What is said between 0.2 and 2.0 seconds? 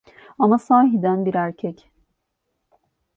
Ama sahiden bir erkek.